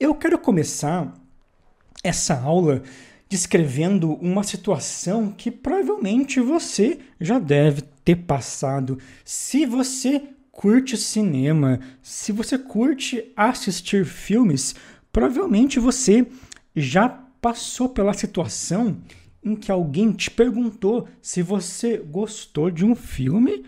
Eu 0.00 0.14
quero 0.14 0.38
começar 0.38 1.12
essa 2.02 2.40
aula 2.40 2.82
descrevendo 3.28 4.14
uma 4.14 4.42
situação 4.42 5.30
que 5.30 5.50
provavelmente 5.50 6.40
você 6.40 7.00
já 7.20 7.38
deve 7.38 7.82
ter 8.02 8.16
passado. 8.16 8.98
Se 9.26 9.66
você 9.66 10.22
curte 10.50 10.96
cinema, 10.96 11.80
se 12.02 12.32
você 12.32 12.56
curte 12.56 13.30
assistir 13.36 14.06
filmes, 14.06 14.74
provavelmente 15.12 15.78
você 15.78 16.26
já 16.74 17.06
passou 17.06 17.86
pela 17.90 18.14
situação 18.14 18.96
em 19.44 19.54
que 19.54 19.70
alguém 19.70 20.12
te 20.12 20.30
perguntou 20.30 21.08
se 21.20 21.42
você 21.42 21.98
gostou 21.98 22.70
de 22.70 22.86
um 22.86 22.94
filme. 22.94 23.66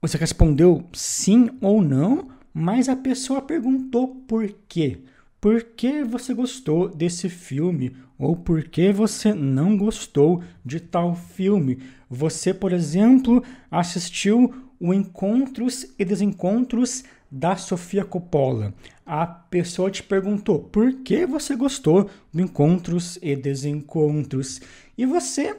Você 0.00 0.16
respondeu 0.16 0.88
sim 0.94 1.50
ou 1.60 1.82
não, 1.82 2.30
mas 2.54 2.88
a 2.88 2.96
pessoa 2.96 3.42
perguntou 3.42 4.08
por 4.26 4.50
quê 4.66 4.98
por 5.42 5.60
que 5.60 6.04
você 6.04 6.32
gostou 6.32 6.88
desse 6.88 7.28
filme 7.28 7.96
ou 8.16 8.36
por 8.36 8.62
que 8.68 8.92
você 8.92 9.34
não 9.34 9.76
gostou 9.76 10.40
de 10.64 10.78
tal 10.78 11.16
filme. 11.16 11.82
Você, 12.08 12.54
por 12.54 12.72
exemplo, 12.72 13.42
assistiu 13.68 14.70
o 14.78 14.94
Encontros 14.94 15.84
e 15.98 16.04
Desencontros 16.04 17.02
da 17.28 17.56
Sofia 17.56 18.04
Coppola. 18.04 18.72
A 19.04 19.26
pessoa 19.26 19.90
te 19.90 20.00
perguntou 20.04 20.60
por 20.60 21.02
que 21.02 21.26
você 21.26 21.56
gostou 21.56 22.08
do 22.32 22.40
Encontros 22.40 23.18
e 23.20 23.34
Desencontros. 23.34 24.60
E 24.96 25.04
você 25.04 25.56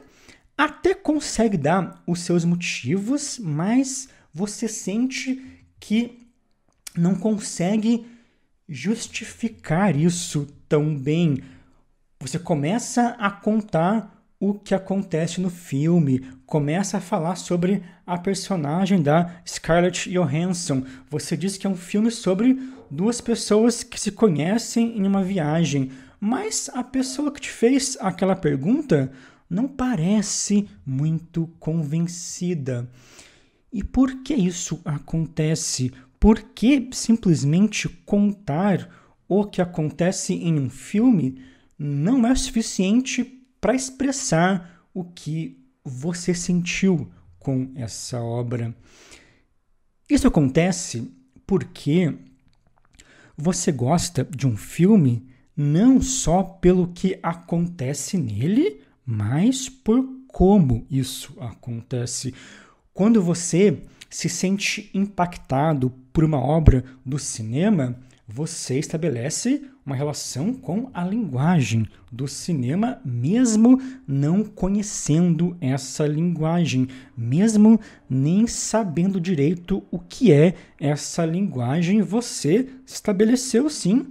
até 0.56 0.94
consegue 0.94 1.58
dar 1.58 2.02
os 2.06 2.20
seus 2.20 2.46
motivos, 2.46 3.38
mas 3.38 4.08
você 4.32 4.66
sente 4.66 5.42
que 5.78 6.26
não 6.96 7.14
consegue 7.14 8.13
justificar 8.68 9.96
isso 9.96 10.46
tão 10.68 10.96
bem. 10.96 11.42
Você 12.20 12.38
começa 12.38 13.08
a 13.18 13.30
contar 13.30 14.14
o 14.40 14.54
que 14.54 14.74
acontece 14.74 15.40
no 15.40 15.50
filme, 15.50 16.20
começa 16.44 16.98
a 16.98 17.00
falar 17.00 17.36
sobre 17.36 17.82
a 18.06 18.18
personagem 18.18 19.00
da 19.02 19.40
Scarlett 19.46 20.10
Johansson. 20.10 20.84
Você 21.08 21.36
diz 21.36 21.56
que 21.56 21.66
é 21.66 21.70
um 21.70 21.76
filme 21.76 22.10
sobre 22.10 22.58
duas 22.90 23.20
pessoas 23.20 23.82
que 23.82 23.98
se 23.98 24.12
conhecem 24.12 24.98
em 24.98 25.06
uma 25.06 25.22
viagem, 25.22 25.92
mas 26.20 26.70
a 26.74 26.82
pessoa 26.82 27.32
que 27.32 27.40
te 27.40 27.50
fez 27.50 27.96
aquela 28.00 28.36
pergunta 28.36 29.10
não 29.48 29.68
parece 29.68 30.68
muito 30.84 31.46
convencida. 31.58 32.88
E 33.72 33.82
por 33.82 34.22
que 34.22 34.34
isso 34.34 34.80
acontece? 34.84 35.92
Por 36.24 36.40
que 36.40 36.88
simplesmente 36.90 37.86
contar 37.86 38.88
o 39.28 39.44
que 39.44 39.60
acontece 39.60 40.32
em 40.32 40.58
um 40.58 40.70
filme 40.70 41.38
não 41.78 42.26
é 42.26 42.34
suficiente 42.34 43.22
para 43.60 43.74
expressar 43.74 44.88
o 44.94 45.04
que 45.04 45.62
você 45.84 46.32
sentiu 46.32 47.12
com 47.38 47.70
essa 47.74 48.22
obra? 48.22 48.74
Isso 50.08 50.26
acontece 50.26 51.12
porque 51.46 52.16
você 53.36 53.70
gosta 53.70 54.24
de 54.24 54.46
um 54.46 54.56
filme 54.56 55.26
não 55.54 56.00
só 56.00 56.42
pelo 56.42 56.88
que 56.88 57.18
acontece 57.22 58.16
nele, 58.16 58.80
mas 59.04 59.68
por 59.68 60.02
como 60.26 60.86
isso 60.90 61.34
acontece. 61.38 62.32
Quando 62.94 63.20
você 63.20 63.82
se 64.14 64.28
sente 64.28 64.88
impactado 64.94 65.92
por 66.12 66.22
uma 66.22 66.38
obra 66.38 66.84
do 67.04 67.18
cinema, 67.18 67.98
você 68.28 68.78
estabelece 68.78 69.64
uma 69.84 69.96
relação 69.96 70.54
com 70.54 70.88
a 70.94 71.04
linguagem 71.04 71.84
do 72.12 72.28
cinema, 72.28 73.00
mesmo 73.04 73.82
não 74.06 74.44
conhecendo 74.44 75.56
essa 75.60 76.06
linguagem, 76.06 76.86
mesmo 77.16 77.80
nem 78.08 78.46
sabendo 78.46 79.20
direito 79.20 79.82
o 79.90 79.98
que 79.98 80.30
é 80.30 80.54
essa 80.78 81.26
linguagem, 81.26 82.00
você 82.00 82.68
estabeleceu 82.86 83.68
sim 83.68 84.06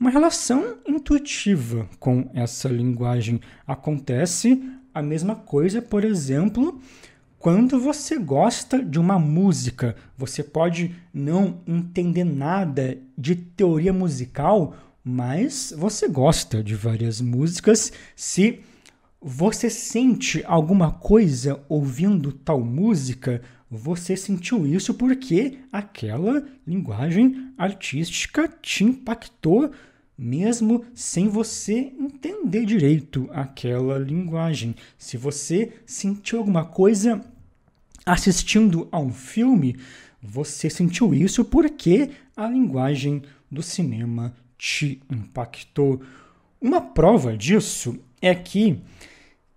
uma 0.00 0.10
relação 0.10 0.78
intuitiva 0.84 1.88
com 2.00 2.28
essa 2.34 2.68
linguagem. 2.68 3.40
Acontece 3.64 4.60
a 4.92 5.00
mesma 5.00 5.36
coisa, 5.36 5.80
por 5.80 6.02
exemplo, 6.04 6.80
quando 7.38 7.78
você 7.78 8.18
gosta 8.18 8.82
de 8.82 8.98
uma 8.98 9.18
música, 9.18 9.94
você 10.16 10.42
pode 10.42 10.94
não 11.14 11.60
entender 11.66 12.24
nada 12.24 12.98
de 13.16 13.36
teoria 13.36 13.92
musical, 13.92 14.74
mas 15.04 15.72
você 15.76 16.08
gosta 16.08 16.64
de 16.64 16.74
várias 16.74 17.20
músicas. 17.20 17.92
Se 18.16 18.60
você 19.22 19.70
sente 19.70 20.42
alguma 20.46 20.90
coisa 20.90 21.60
ouvindo 21.68 22.32
tal 22.32 22.60
música, 22.60 23.40
você 23.70 24.16
sentiu 24.16 24.66
isso 24.66 24.94
porque 24.94 25.58
aquela 25.70 26.44
linguagem 26.66 27.52
artística 27.56 28.48
te 28.60 28.82
impactou, 28.82 29.70
mesmo 30.18 30.84
sem 30.92 31.28
você 31.28 31.92
entender 31.96 32.64
direito 32.64 33.28
aquela 33.32 33.96
linguagem. 33.96 34.74
Se 34.98 35.16
você 35.16 35.72
sentiu 35.86 36.38
alguma 36.38 36.64
coisa 36.64 37.24
assistindo 38.04 38.88
a 38.90 38.98
um 38.98 39.12
filme, 39.12 39.76
você 40.20 40.68
sentiu 40.68 41.14
isso 41.14 41.44
porque 41.44 42.10
a 42.36 42.48
linguagem 42.48 43.22
do 43.48 43.62
cinema 43.62 44.34
te 44.56 45.00
impactou. 45.08 46.02
Uma 46.60 46.80
prova 46.80 47.36
disso 47.36 47.96
é 48.20 48.34
que 48.34 48.80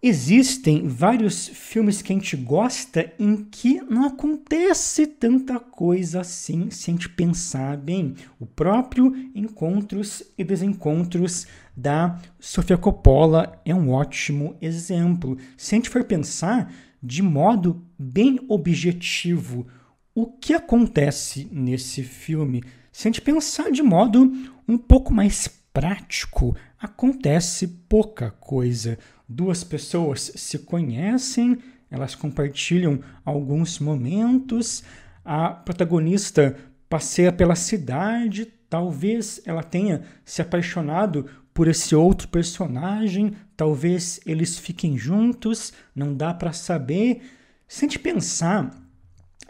existem 0.02 0.88
vários 0.88 1.48
filmes 1.48 2.02
que 2.02 2.12
a 2.12 2.16
gente 2.16 2.36
gosta 2.36 3.14
em 3.20 3.36
que 3.36 3.80
não 3.82 4.06
acontece 4.06 5.06
tanta 5.06 5.60
coisa 5.60 6.22
assim 6.22 6.72
se 6.72 6.90
a 6.90 6.94
gente 6.94 7.08
pensar 7.08 7.78
bem. 7.78 8.16
O 8.40 8.46
próprio 8.46 9.14
Encontros 9.36 10.24
e 10.38 10.44
Desencontros 10.44 11.46
da 11.78 12.20
Sofia 12.40 12.78
Coppola 12.78 13.62
é 13.64 13.76
um 13.76 13.92
ótimo 13.92 14.56
exemplo. 14.60 15.38
Se 15.56 15.76
a 15.76 15.78
gente 15.78 15.90
for 15.90 16.04
pensar 16.04 16.74
de 17.02 17.22
modo 17.22 17.86
bem 17.98 18.40
objetivo 18.48 19.68
o 20.14 20.26
que 20.26 20.54
acontece 20.54 21.48
nesse 21.52 22.04
filme. 22.04 22.64
Se 22.92 23.08
a 23.08 23.10
gente 23.10 23.22
pensar 23.22 23.72
de 23.72 23.82
modo 23.82 24.32
um 24.68 24.78
pouco 24.78 25.14
mais 25.14 25.48
prático, 25.74 26.56
acontece 26.80 27.68
pouca 27.88 28.32
coisa. 28.32 28.98
Duas 29.28 29.64
pessoas 29.64 30.32
se 30.36 30.60
conhecem, 30.60 31.58
elas 31.90 32.16
compartilham 32.16 33.00
alguns 33.24 33.80
momentos, 33.80 34.84
a 35.24 35.50
protagonista 35.50 36.58
passeia 36.90 37.32
pela 37.32 37.56
cidade, 37.56 38.46
talvez 38.70 39.42
ela 39.46 39.64
tenha 39.64 40.04
se 40.26 40.42
apaixonado 40.42 41.26
por 41.54 41.68
esse 41.68 41.96
outro 41.96 42.28
personagem, 42.30 43.34
talvez 43.56 44.20
eles 44.26 44.58
fiquem 44.58 44.98
juntos, 44.98 45.74
não 45.94 46.16
dá 46.16 46.34
para 46.34 46.54
saber. 46.54 47.22
Se 47.68 47.86
a 47.86 47.88
gente 47.88 48.00
pensar 48.00 48.72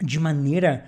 de 0.01 0.19
maneira 0.19 0.85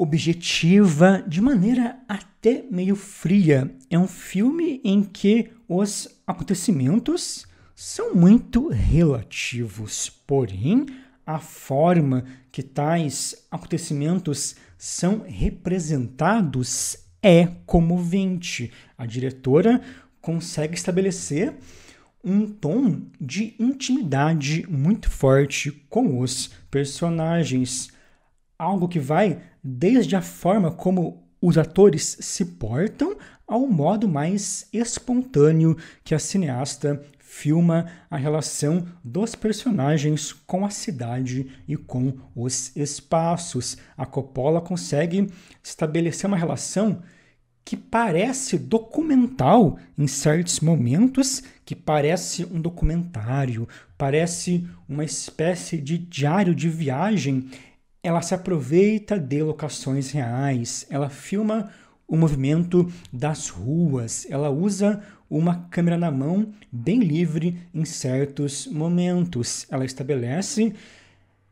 objetiva, 0.00 1.24
de 1.26 1.40
maneira 1.40 1.98
até 2.08 2.64
meio 2.70 2.94
fria, 2.94 3.74
é 3.90 3.98
um 3.98 4.06
filme 4.06 4.80
em 4.84 5.02
que 5.02 5.50
os 5.68 6.08
acontecimentos 6.24 7.44
são 7.74 8.14
muito 8.14 8.68
relativos, 8.68 10.08
porém 10.24 10.86
a 11.26 11.40
forma 11.40 12.24
que 12.52 12.62
tais 12.62 13.34
acontecimentos 13.50 14.54
são 14.78 15.24
representados 15.26 16.96
é 17.20 17.48
comovente. 17.66 18.70
A 18.96 19.04
diretora 19.04 19.82
consegue 20.20 20.76
estabelecer 20.76 21.56
um 22.22 22.46
tom 22.46 23.02
de 23.20 23.54
intimidade 23.58 24.64
muito 24.68 25.10
forte 25.10 25.72
com 25.88 26.20
os 26.20 26.50
personagens. 26.70 27.90
Algo 28.58 28.88
que 28.88 28.98
vai 28.98 29.40
desde 29.62 30.16
a 30.16 30.20
forma 30.20 30.72
como 30.72 31.22
os 31.40 31.56
atores 31.56 32.16
se 32.20 32.44
portam 32.44 33.16
ao 33.46 33.68
modo 33.68 34.08
mais 34.08 34.66
espontâneo 34.72 35.76
que 36.02 36.12
a 36.12 36.18
cineasta 36.18 37.00
filma 37.20 37.86
a 38.10 38.16
relação 38.16 38.84
dos 39.04 39.36
personagens 39.36 40.32
com 40.32 40.66
a 40.66 40.70
cidade 40.70 41.48
e 41.68 41.76
com 41.76 42.14
os 42.34 42.74
espaços. 42.74 43.76
A 43.96 44.04
Coppola 44.04 44.60
consegue 44.60 45.30
estabelecer 45.62 46.26
uma 46.26 46.36
relação 46.36 47.00
que 47.64 47.76
parece 47.76 48.58
documental 48.58 49.78
em 49.96 50.06
certos 50.06 50.58
momentos, 50.58 51.42
que 51.66 51.76
parece 51.76 52.44
um 52.46 52.60
documentário, 52.60 53.68
parece 53.96 54.66
uma 54.88 55.04
espécie 55.04 55.76
de 55.76 55.98
diário 55.98 56.54
de 56.54 56.68
viagem. 56.68 57.50
Ela 58.08 58.22
se 58.22 58.34
aproveita 58.34 59.18
de 59.18 59.42
locações 59.42 60.12
reais, 60.12 60.86
ela 60.88 61.10
filma 61.10 61.70
o 62.06 62.16
movimento 62.16 62.90
das 63.12 63.50
ruas. 63.50 64.26
Ela 64.30 64.48
usa 64.48 65.02
uma 65.28 65.68
câmera 65.68 65.98
na 65.98 66.10
mão 66.10 66.50
bem 66.72 67.00
livre 67.00 67.60
em 67.74 67.84
certos 67.84 68.66
momentos. 68.66 69.66
Ela 69.70 69.84
estabelece 69.84 70.74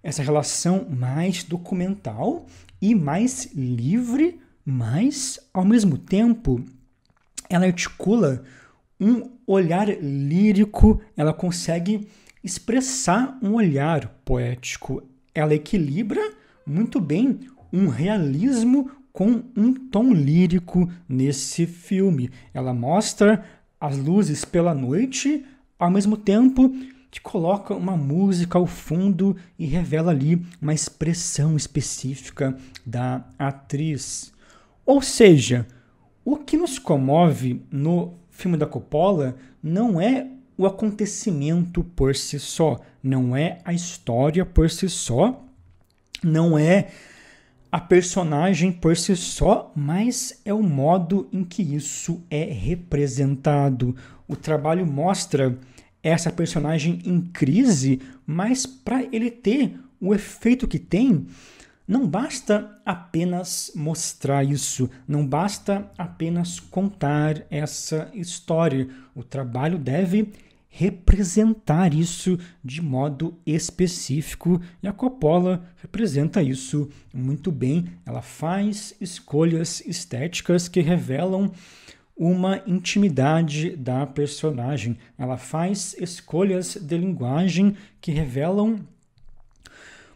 essa 0.02 0.22
relação 0.22 0.86
mais 0.88 1.44
documental 1.44 2.46
e 2.80 2.94
mais 2.94 3.52
livre, 3.54 4.40
mas 4.64 5.38
ao 5.52 5.62
mesmo 5.62 5.98
tempo 5.98 6.64
ela 7.50 7.66
articula 7.66 8.42
um 8.98 9.30
olhar 9.46 9.88
lírico, 9.90 11.02
ela 11.14 11.34
consegue 11.34 12.08
expressar 12.42 13.38
um 13.42 13.56
olhar 13.56 14.08
poético. 14.24 15.02
Ela 15.34 15.54
equilibra 15.54 16.34
muito 16.66 17.00
bem 17.00 17.40
um 17.72 17.88
realismo 17.88 18.90
com 19.12 19.42
um 19.56 19.72
tom 19.72 20.12
lírico 20.12 20.90
nesse 21.08 21.64
filme. 21.64 22.30
Ela 22.52 22.74
mostra 22.74 23.44
as 23.80 23.96
luzes 23.96 24.44
pela 24.44 24.74
noite, 24.74 25.44
ao 25.78 25.90
mesmo 25.90 26.16
tempo 26.16 26.74
que 27.10 27.20
coloca 27.20 27.74
uma 27.74 27.96
música 27.96 28.58
ao 28.58 28.66
fundo 28.66 29.36
e 29.58 29.64
revela 29.64 30.10
ali 30.10 30.44
uma 30.60 30.74
expressão 30.74 31.56
específica 31.56 32.56
da 32.84 33.24
atriz. 33.38 34.32
Ou 34.84 35.00
seja, 35.00 35.66
o 36.24 36.36
que 36.36 36.56
nos 36.56 36.78
comove 36.78 37.62
no 37.70 38.14
filme 38.28 38.56
da 38.56 38.66
Coppola 38.66 39.36
não 39.62 40.00
é 40.00 40.26
o 40.58 40.66
acontecimento 40.66 41.82
por 41.82 42.14
si 42.14 42.38
só, 42.38 42.80
não 43.02 43.36
é 43.36 43.60
a 43.64 43.72
história 43.72 44.44
por 44.44 44.68
si 44.68 44.88
só, 44.88 45.45
não 46.22 46.58
é 46.58 46.88
a 47.70 47.80
personagem 47.80 48.72
por 48.72 48.96
si 48.96 49.14
só, 49.16 49.72
mas 49.74 50.40
é 50.44 50.54
o 50.54 50.62
modo 50.62 51.28
em 51.32 51.44
que 51.44 51.62
isso 51.62 52.22
é 52.30 52.44
representado. 52.44 53.94
O 54.26 54.34
trabalho 54.34 54.86
mostra 54.86 55.58
essa 56.02 56.30
personagem 56.30 57.00
em 57.04 57.20
crise, 57.20 58.00
mas 58.26 58.64
para 58.64 59.02
ele 59.12 59.30
ter 59.30 59.78
o 60.00 60.14
efeito 60.14 60.68
que 60.68 60.78
tem, 60.78 61.26
não 61.86 62.06
basta 62.06 62.80
apenas 62.84 63.70
mostrar 63.74 64.42
isso, 64.44 64.90
não 65.06 65.26
basta 65.26 65.90
apenas 65.96 66.58
contar 66.58 67.44
essa 67.50 68.10
história. 68.14 68.88
O 69.14 69.22
trabalho 69.22 69.78
deve 69.78 70.32
representar 70.78 71.94
isso 71.94 72.38
de 72.62 72.82
modo 72.82 73.40
específico 73.46 74.60
e 74.82 74.86
a 74.86 74.92
Coppola 74.92 75.64
representa 75.76 76.42
isso 76.42 76.90
muito 77.14 77.50
bem. 77.50 77.86
Ela 78.04 78.20
faz 78.20 78.94
escolhas 79.00 79.80
estéticas 79.86 80.68
que 80.68 80.82
revelam 80.82 81.50
uma 82.14 82.62
intimidade 82.66 83.74
da 83.74 84.06
personagem. 84.06 84.98
Ela 85.16 85.38
faz 85.38 85.96
escolhas 85.98 86.76
de 86.76 86.98
linguagem 86.98 87.74
que 87.98 88.12
revelam 88.12 88.78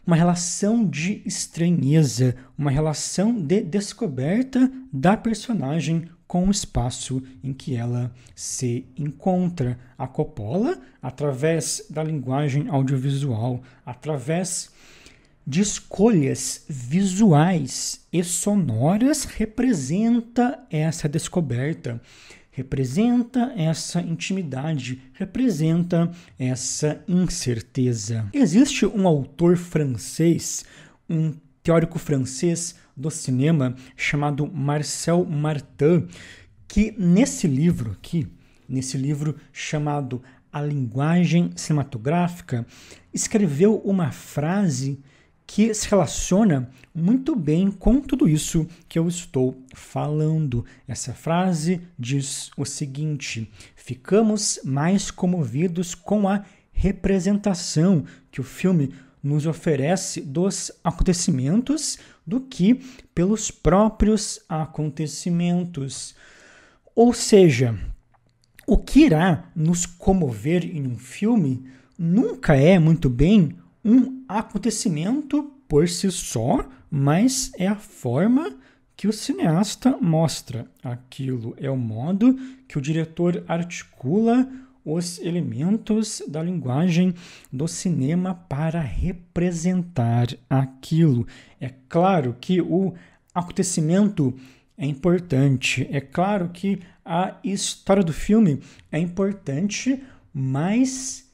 uma 0.05 0.15
relação 0.15 0.87
de 0.87 1.23
estranheza, 1.25 2.35
uma 2.55 2.69
relação 2.69 3.33
de 3.33 3.61
descoberta 3.61 4.71
da 4.93 5.17
personagem 5.17 6.07
com 6.31 6.47
o 6.47 6.51
espaço 6.51 7.21
em 7.43 7.51
que 7.51 7.75
ela 7.75 8.09
se 8.33 8.85
encontra. 8.97 9.77
A 9.97 10.07
Coppola, 10.07 10.79
através 11.01 11.85
da 11.89 12.01
linguagem 12.01 12.69
audiovisual, 12.69 13.61
através 13.85 14.71
de 15.45 15.59
escolhas 15.59 16.63
visuais 16.69 18.07
e 18.13 18.23
sonoras, 18.23 19.25
representa 19.25 20.57
essa 20.71 21.09
descoberta, 21.09 22.01
representa 22.49 23.51
essa 23.57 23.99
intimidade, 23.99 25.01
representa 25.11 26.09
essa 26.39 27.03
incerteza. 27.09 28.29
Existe 28.31 28.85
um 28.85 29.05
autor 29.05 29.57
francês, 29.57 30.63
um 31.09 31.33
teórico 31.63 31.99
francês 31.99 32.75
do 32.95 33.09
cinema 33.09 33.75
chamado 33.95 34.47
Marcel 34.47 35.25
Martin, 35.25 36.07
que 36.67 36.93
nesse 36.97 37.47
livro 37.47 37.91
aqui, 37.91 38.27
nesse 38.67 38.97
livro 38.97 39.35
chamado 39.51 40.21
A 40.51 40.61
Linguagem 40.61 41.51
Cinematográfica, 41.55 42.65
escreveu 43.13 43.77
uma 43.79 44.11
frase 44.11 44.99
que 45.45 45.73
se 45.73 45.89
relaciona 45.89 46.69
muito 46.95 47.35
bem 47.35 47.69
com 47.69 47.99
tudo 47.99 48.25
isso 48.25 48.65
que 48.87 48.97
eu 48.97 49.05
estou 49.09 49.61
falando. 49.75 50.63
Essa 50.87 51.13
frase 51.13 51.81
diz 51.99 52.49
o 52.55 52.65
seguinte: 52.65 53.51
ficamos 53.75 54.61
mais 54.63 55.11
comovidos 55.11 55.93
com 55.93 56.29
a 56.29 56.45
representação 56.71 58.05
que 58.31 58.39
o 58.39 58.45
filme 58.45 58.93
nos 59.23 59.45
oferece 59.45 60.21
dos 60.21 60.71
acontecimentos 60.83 61.99
do 62.25 62.41
que 62.41 62.81
pelos 63.13 63.51
próprios 63.51 64.39
acontecimentos. 64.47 66.15
Ou 66.95 67.13
seja, 67.13 67.77
o 68.65 68.77
que 68.77 69.05
irá 69.05 69.49
nos 69.55 69.85
comover 69.85 70.65
em 70.65 70.87
um 70.87 70.97
filme 70.97 71.65
nunca 71.97 72.55
é 72.55 72.79
muito 72.79 73.09
bem 73.09 73.57
um 73.83 74.23
acontecimento 74.27 75.51
por 75.67 75.87
si 75.87 76.11
só, 76.11 76.67
mas 76.89 77.51
é 77.57 77.67
a 77.67 77.75
forma 77.75 78.55
que 78.95 79.07
o 79.07 79.13
cineasta 79.13 79.97
mostra 79.99 80.69
aquilo, 80.83 81.55
é 81.57 81.69
o 81.69 81.77
modo 81.77 82.37
que 82.67 82.77
o 82.77 82.81
diretor 82.81 83.43
articula 83.47 84.47
os 84.85 85.19
elementos 85.19 86.21
da 86.27 86.41
linguagem 86.41 87.13
do 87.51 87.67
cinema 87.67 88.35
para 88.47 88.79
representar 88.79 90.27
aquilo. 90.49 91.27
É 91.59 91.71
claro 91.87 92.35
que 92.39 92.61
o 92.61 92.93
acontecimento 93.33 94.33
é 94.77 94.85
importante, 94.85 95.87
é 95.91 96.01
claro 96.01 96.49
que 96.49 96.79
a 97.05 97.37
história 97.43 98.03
do 98.03 98.13
filme 98.13 98.59
é 98.91 98.99
importante, 98.99 100.01
mas 100.33 101.29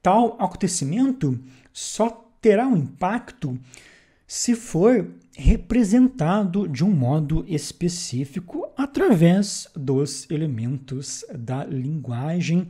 tal 0.00 0.36
acontecimento 0.38 1.38
só 1.72 2.10
terá 2.40 2.66
um 2.66 2.76
impacto 2.76 3.58
se 4.26 4.54
for 4.54 5.08
representado 5.36 6.68
de 6.68 6.84
um 6.84 6.90
modo 6.90 7.44
específico 7.48 8.68
através 8.76 9.68
dos 9.74 10.30
elementos 10.30 11.24
da 11.34 11.64
linguagem. 11.64 12.68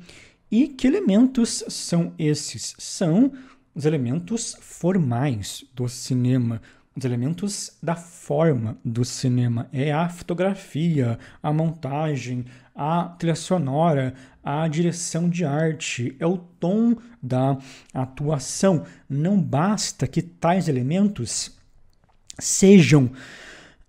E 0.50 0.68
que 0.68 0.86
elementos 0.86 1.64
são 1.68 2.12
esses? 2.18 2.74
São 2.78 3.32
os 3.74 3.86
elementos 3.86 4.54
formais 4.60 5.64
do 5.74 5.88
cinema, 5.88 6.60
os 6.94 7.04
elementos 7.04 7.78
da 7.82 7.96
forma 7.96 8.76
do 8.84 9.04
cinema. 9.04 9.68
É 9.72 9.92
a 9.92 10.08
fotografia, 10.08 11.18
a 11.42 11.52
montagem, 11.52 12.44
a 12.74 13.04
trilha 13.18 13.34
sonora, 13.34 14.14
a 14.44 14.68
direção 14.68 15.28
de 15.28 15.44
arte, 15.44 16.14
é 16.18 16.26
o 16.26 16.36
tom 16.36 16.96
da 17.22 17.56
atuação. 17.94 18.84
Não 19.08 19.40
basta 19.40 20.06
que 20.06 20.20
tais 20.20 20.68
elementos 20.68 21.61
sejam 22.38 23.10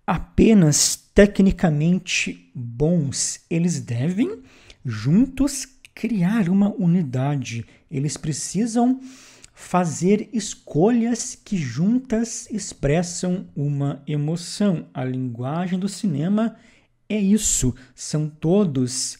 apenas 0.06 0.96
tecnicamente 1.14 2.50
bons, 2.54 3.40
eles 3.48 3.80
devem 3.80 4.42
juntos 4.84 5.66
criar 5.94 6.48
uma 6.48 6.74
unidade. 6.74 7.64
Eles 7.90 8.16
precisam 8.16 9.00
fazer 9.54 10.28
escolhas 10.32 11.34
que 11.42 11.56
juntas 11.56 12.48
expressam 12.50 13.46
uma 13.54 14.02
emoção. 14.06 14.86
A 14.92 15.04
linguagem 15.04 15.78
do 15.78 15.88
cinema 15.88 16.56
é 17.08 17.18
isso, 17.18 17.74
são 17.94 18.28
todos 18.28 19.18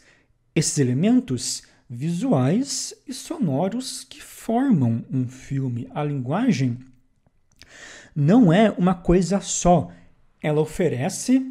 esses 0.54 0.78
elementos 0.78 1.62
visuais 1.88 2.95
e 3.07 3.12
sonoros 3.12 4.04
que 4.04 4.21
formam 4.21 5.04
um 5.11 5.28
filme. 5.28 5.87
A 5.95 6.02
linguagem 6.02 6.78
não 8.14 8.52
é 8.52 8.71
uma 8.71 8.94
coisa 8.94 9.40
só. 9.40 9.90
Ela 10.42 10.61
oferece 10.61 11.44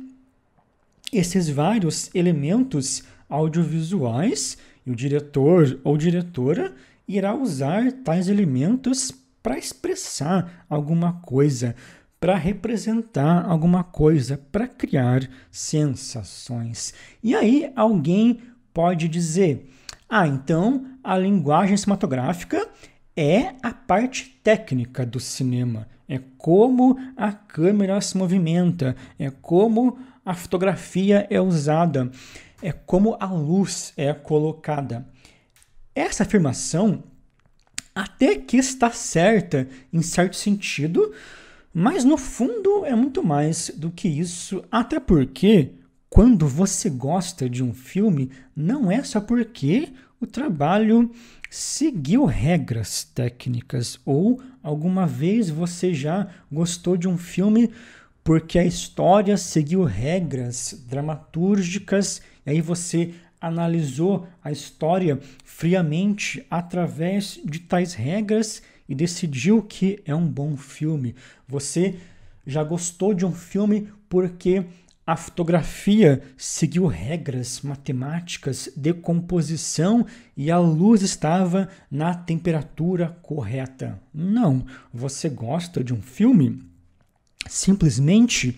esses 1.12 1.50
vários 1.50 2.13
elementos 2.15 3.03
audiovisuais 3.29 4.58
e 4.86 4.91
o 4.91 4.96
diretor 4.96 5.79
ou 5.84 5.98
diretora 5.98 6.74
irá 7.08 7.34
usar 7.36 7.91
tais 8.03 8.27
elementos 8.27 9.12
para 9.41 9.58
expressar 9.58 10.65
alguma 10.70 11.13
coisa, 11.22 11.75
para 12.20 12.36
representar 12.36 13.46
alguma 13.46 13.84
coisa, 13.84 14.39
para 14.51 14.67
criar 14.67 15.29
sensações. 15.51 16.93
E 17.22 17.36
aí 17.36 17.72
alguém 17.75 18.39
pode 18.74 19.08
dizer: 19.08 19.70
ah, 20.10 20.27
então 20.27 20.86
a 21.03 21.17
linguagem 21.17 21.75
cinematográfica 21.75 22.70
é 23.15 23.53
a 23.62 23.74
parte 23.74 24.39
técnica 24.43 25.05
do 25.05 25.20
cinema, 25.20 25.88
é 26.08 26.20
como 26.38 26.98
a 27.15 27.32
câmera 27.32 28.00
se 28.01 28.17
movimenta, 28.17 28.96
é 29.17 29.29
como 29.29 29.98
a 30.25 30.34
fotografia 30.34 31.27
é 31.29 31.39
usada, 31.39 32.12
é 32.62 32.72
como 32.72 33.17
a 33.20 33.25
luz 33.25 33.93
é 33.98 34.13
colocada. 34.13 35.08
Essa 35.96 36.24
afirmação 36.24 37.03
até 37.93 38.36
que 38.36 38.58
está 38.58 38.89
certa 38.89 39.67
em 39.91 40.01
certo 40.01 40.36
sentido, 40.36 41.13
mas 41.74 42.03
no 42.03 42.17
fundo 42.17 42.86
é 42.86 42.96
muito 42.96 43.24
mais 43.24 43.72
do 43.75 43.91
que 43.91 44.08
isso, 44.08 44.63
até 44.72 45.00
porque 45.00 45.72
quando 46.10 46.48
você 46.48 46.89
gosta 46.89 47.50
de 47.50 47.63
um 47.63 47.74
filme, 47.74 48.32
não 48.55 48.91
é 48.91 49.03
só 49.03 49.20
porque 49.20 49.89
o 50.20 50.27
trabalho 50.27 51.12
seguiu 51.54 52.26
regras 52.26 53.04
técnicas 53.04 54.00
ou 54.04 54.42
alguma 54.64 55.06
vez 55.06 55.52
você 55.52 55.94
já 55.94 56.28
gostou 56.52 56.98
de 56.98 57.08
um 57.08 57.16
filme 57.16 57.70
porque 58.24 58.58
a 58.58 58.66
história 58.66 59.38
seguiu 59.38 59.84
regras 59.84 60.84
dramatúrgicas 60.90 62.24
e 62.44 62.50
aí 62.50 62.60
você 62.60 63.14
analisou 63.40 64.28
a 64.44 64.52
história 64.52 65.20
friamente 65.46 66.44
através 66.50 67.40
de 67.46 67.60
tais 67.60 67.94
regras 67.94 68.64
e 68.90 68.96
decidiu 68.96 69.62
que 69.62 70.02
é 70.08 70.16
um 70.16 70.28
bom 70.28 70.58
filme. 70.58 71.14
Você 71.48 72.00
já 72.48 72.64
gostou 72.64 73.14
de 73.14 73.28
um 73.28 73.32
filme 73.32 73.90
porque 74.10 74.66
a 75.06 75.18
fotografia 75.18 76.22
seguiu 76.38 76.88
regras 76.88 77.62
matemáticas 77.62 78.70
de 78.76 78.94
composição 78.94 80.06
e 80.36 80.50
a 80.50 80.58
luz 80.58 81.02
estava 81.02 81.68
na 81.92 82.14
temperatura 82.14 83.18
correta. 83.22 84.02
Não, 84.14 84.66
você 84.94 85.28
gosta 85.28 85.84
de 85.84 85.94
um 85.94 86.02
filme 86.02 86.64
simplesmente 87.48 88.58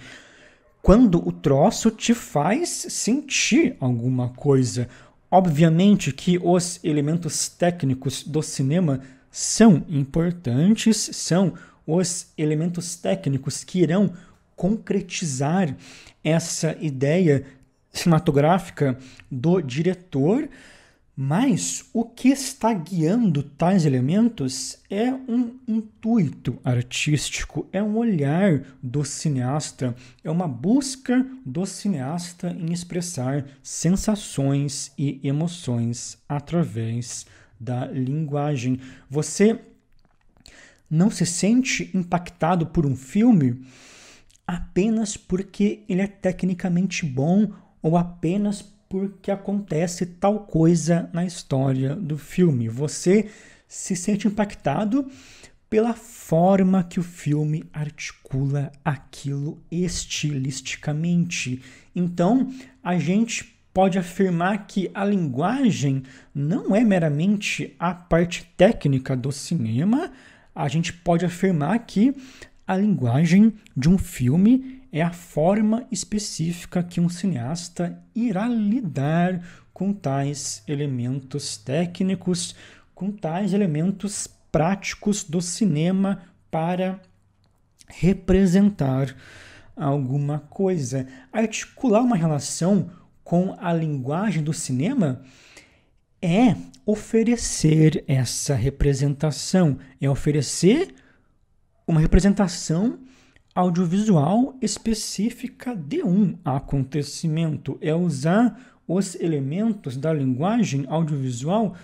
quando 0.84 1.28
o 1.28 1.32
troço 1.32 1.90
te 1.90 2.14
faz 2.14 2.70
sentir 2.70 3.76
alguma 3.80 4.30
coisa. 4.30 4.88
Obviamente 5.32 6.12
que 6.12 6.38
os 6.38 6.80
elementos 6.84 7.50
técnicos 7.50 8.24
do 8.24 8.44
cinema 8.44 9.02
são 9.32 9.84
importantes, 9.90 11.10
são 11.14 11.56
os 11.88 12.28
elementos 12.38 12.96
técnicos 12.96 13.64
que 13.64 13.80
irão 13.80 14.14
concretizar 14.56 15.76
essa 16.24 16.76
ideia 16.80 17.46
cinematográfica 17.92 18.98
do 19.32 19.62
diretor, 19.62 20.50
mas 21.18 21.86
o 21.94 22.04
que 22.04 22.28
está 22.28 22.74
guiando 22.74 23.42
tais 23.42 23.86
elementos 23.86 24.80
é 24.90 25.14
um 25.14 25.56
intuito 25.66 26.60
artístico, 26.62 27.66
é 27.72 27.82
um 27.82 27.96
olhar 27.96 28.64
do 28.84 29.06
cineasta, 29.06 29.96
é 30.24 30.30
uma 30.30 30.48
busca 30.48 31.26
do 31.46 31.66
cineasta 31.66 32.50
em 32.50 32.74
expressar 32.74 33.46
sensações 33.64 34.92
e 34.98 35.22
emoções 35.24 36.18
através 36.28 37.26
da 37.58 37.86
linguagem. 37.86 38.82
Você 39.10 39.58
não 40.90 41.10
se 41.10 41.26
sente 41.26 41.90
impactado 41.94 42.68
por 42.68 42.86
um 42.86 42.96
filme 42.96 43.66
apenas 44.48 45.18
porque 45.18 45.84
ele 45.88 46.02
é 46.02 46.08
tecnicamente 46.08 47.06
bom 47.06 47.52
ou 47.82 47.98
apenas 47.98 48.62
porque 48.88 49.32
acontece 49.32 50.06
tal 50.06 50.42
coisa 50.42 51.10
na 51.12 51.26
história 51.26 51.96
do 51.96 52.18
filme. 52.18 52.70
Você 52.70 53.30
se 53.68 53.96
sente 53.96 54.28
impactado 54.28 55.10
pela 55.70 55.94
forma 55.94 56.84
que 56.84 57.00
o 57.00 57.04
filme 57.04 57.66
articula 57.74 58.72
aquilo 58.84 59.62
estilisticamente. 59.72 61.62
Então, 61.96 62.54
a 62.84 62.98
gente 62.98 63.56
pode 63.74 63.98
afirmar 64.00 64.68
que 64.68 64.90
a 64.94 65.04
linguagem 65.04 66.04
não 66.34 66.74
é 66.74 66.82
meramente 66.82 67.76
a 67.78 67.94
parte 67.94 68.50
técnica 68.56 69.18
do 69.18 69.34
cinema, 69.34 70.14
a 70.56 70.70
gente 70.70 70.94
pode 70.94 71.26
afirmar 71.26 71.80
que 71.80 72.16
a 72.68 72.76
linguagem 72.76 73.54
de 73.76 73.90
um 73.90 73.98
filme 73.98 74.82
é 74.92 75.02
a 75.02 75.12
forma 75.12 75.86
específica 75.92 76.82
que 76.82 77.00
um 77.00 77.10
cineasta 77.10 78.02
irá 78.16 78.48
lidar 78.48 79.42
com 79.74 79.94
tais 79.94 80.64
elementos 80.68 81.58
técnicos, 81.58 82.56
com 82.94 83.12
tais 83.12 83.54
elementos 83.54 84.28
práticos 84.52 85.24
do 85.24 85.42
cinema 85.42 86.24
para 86.50 87.00
representar 87.88 89.16
alguma 89.76 90.40
coisa. 90.40 91.08
Articular 91.32 92.02
uma 92.02 92.16
relação 92.16 92.90
com 93.24 93.56
a 93.60 93.74
linguagem 93.74 94.42
do 94.42 94.54
cinema 94.54 95.22
é 96.22 96.56
oferecer 96.86 98.04
essa 98.08 98.56
representação, 98.56 99.78
é 100.00 100.10
oferecer 100.10 100.96
uma 101.88 102.00
representação 102.00 103.00
audiovisual 103.54 104.56
específica 104.62 105.76
de 105.76 106.04
um 106.04 106.38
acontecimento, 106.44 107.78
é 107.80 107.94
usar 107.94 108.60
os 108.88 109.16
elementos 109.16 109.96
da 109.96 110.14
linguagem 110.14 110.86
audiovisual 110.88 111.76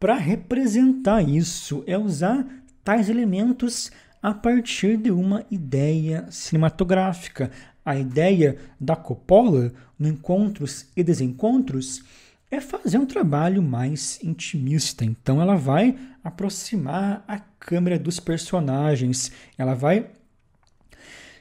para 0.00 0.16
representar 0.16 1.22
isso, 1.22 1.84
é 1.86 1.96
usar 1.96 2.46
tais 2.82 3.08
elementos 3.08 3.90
a 4.22 4.34
partir 4.34 4.96
de 4.96 5.10
uma 5.10 5.44
ideia 5.50 6.26
cinematográfica. 6.30 7.50
A 7.84 7.96
ideia 7.96 8.56
da 8.80 8.96
Coppola 8.96 9.72
no 9.98 10.08
Encontros 10.08 10.86
e 10.96 11.02
Desencontros 11.02 12.02
é 12.54 12.60
fazer 12.60 12.98
um 12.98 13.06
trabalho 13.06 13.62
mais 13.62 14.18
intimista. 14.22 15.04
Então 15.04 15.40
ela 15.40 15.56
vai 15.56 15.96
aproximar 16.22 17.24
a 17.26 17.38
câmera 17.38 17.98
dos 17.98 18.20
personagens, 18.20 19.32
ela 19.58 19.74
vai 19.74 20.10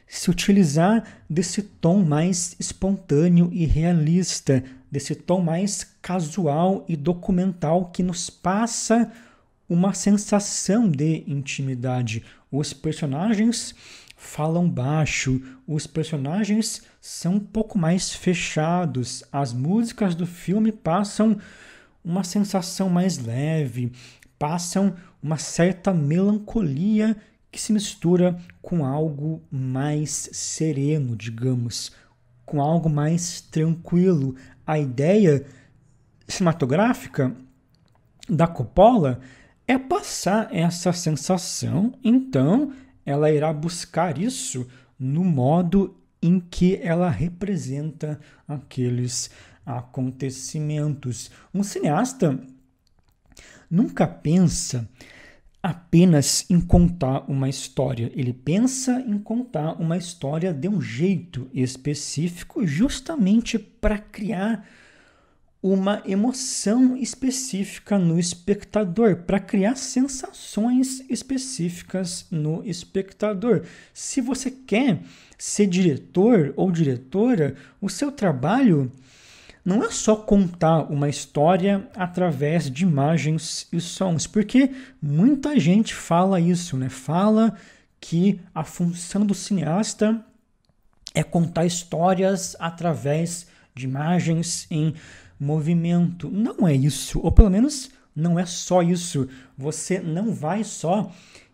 se 0.07 0.29
utilizar 0.29 1.03
desse 1.29 1.61
tom 1.61 2.03
mais 2.03 2.55
espontâneo 2.59 3.49
e 3.51 3.65
realista, 3.65 4.63
desse 4.91 5.15
tom 5.15 5.41
mais 5.41 5.83
casual 6.01 6.85
e 6.87 6.95
documental 6.95 7.89
que 7.91 8.03
nos 8.03 8.29
passa 8.29 9.11
uma 9.67 9.93
sensação 9.93 10.87
de 10.87 11.23
intimidade. 11.25 12.23
Os 12.51 12.73
personagens 12.73 13.73
falam 14.23 14.69
baixo, 14.69 15.41
os 15.67 15.85
personagens 15.85 16.81
são 17.01 17.35
um 17.35 17.39
pouco 17.39 17.77
mais 17.77 18.13
fechados, 18.13 19.23
as 19.31 19.53
músicas 19.53 20.15
do 20.15 20.25
filme 20.25 20.71
passam 20.71 21.37
uma 22.03 22.23
sensação 22.23 22.89
mais 22.89 23.17
leve, 23.17 23.91
passam 24.39 24.95
uma 25.21 25.37
certa 25.37 25.93
melancolia 25.93 27.15
que 27.51 27.59
se 27.59 27.73
mistura 27.73 28.39
com 28.61 28.85
algo 28.85 29.41
mais 29.51 30.29
sereno, 30.31 31.15
digamos, 31.15 31.91
com 32.45 32.61
algo 32.61 32.89
mais 32.89 33.41
tranquilo. 33.41 34.35
A 34.65 34.79
ideia 34.79 35.45
cinematográfica 36.27 37.35
da 38.27 38.47
Coppola 38.47 39.19
é 39.67 39.77
passar 39.77 40.47
essa 40.51 40.91
sensação, 40.93 41.93
então 42.03 42.73
ela 43.05 43.31
irá 43.31 43.51
buscar 43.51 44.17
isso 44.17 44.67
no 44.99 45.23
modo 45.23 45.97
em 46.21 46.39
que 46.39 46.79
ela 46.81 47.09
representa 47.09 48.19
aqueles 48.47 49.29
acontecimentos. 49.65 51.29
Um 51.53 51.63
cineasta 51.63 52.39
nunca 53.69 54.07
pensa 54.07 54.89
apenas 55.61 56.45
em 56.49 56.59
contar 56.59 57.29
uma 57.29 57.47
história, 57.47 58.11
ele 58.13 58.33
pensa 58.33 58.99
em 58.99 59.17
contar 59.17 59.81
uma 59.81 59.97
história 59.97 60.53
de 60.53 60.67
um 60.67 60.81
jeito 60.81 61.49
específico, 61.53 62.67
justamente 62.67 63.57
para 63.57 63.97
criar 63.97 64.67
uma 65.63 66.03
emoção 66.05 66.97
específica 66.97 67.97
no 67.97 68.19
espectador, 68.19 69.15
para 69.15 69.39
criar 69.39 69.77
sensações 69.77 71.01
específicas 71.09 72.27
no 72.29 72.61
espectador. 72.65 73.63
Se 73.93 74.19
você 74.19 74.51
quer 74.51 74.99
ser 75.37 75.67
diretor 75.67 76.53
ou 76.57 76.69
diretora, 76.69 77.55
o 77.79 77.89
seu 77.89 78.11
trabalho 78.11 78.91
não 79.63 79.81
é 79.81 79.89
só 79.89 80.17
contar 80.17 80.91
uma 80.91 81.07
história 81.07 81.87
através 81.95 82.69
de 82.69 82.83
imagens 82.83 83.65
e 83.71 83.79
sons, 83.79 84.27
porque 84.27 84.69
muita 85.01 85.57
gente 85.57 85.95
fala 85.95 86.41
isso, 86.41 86.75
né? 86.75 86.89
Fala 86.89 87.55
que 88.01 88.37
a 88.53 88.65
função 88.65 89.25
do 89.25 89.33
cineasta 89.33 90.21
é 91.13 91.23
contar 91.23 91.65
histórias 91.65 92.53
através 92.59 93.47
de 93.73 93.85
imagens 93.85 94.67
em 94.69 94.93
movimento. 95.43 96.29
Não 96.31 96.67
é 96.67 96.73
isso, 96.73 97.19
ou 97.19 97.31
pelo 97.31 97.49
menos 97.49 97.91
não 98.15 98.39
é 98.39 98.45
só 98.45 98.81
isso. 98.81 99.27
Você 99.57 99.99
não 99.99 100.33
vai 100.33 100.63
só 100.63 101.11